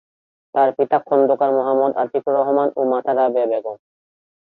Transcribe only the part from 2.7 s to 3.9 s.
ও মাতা রাবেয়া বেগম।